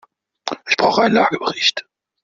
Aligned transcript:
Ich 0.67 0.77
brauche 0.77 1.03
einen 1.03 1.13
Lagebericht. 1.13 1.85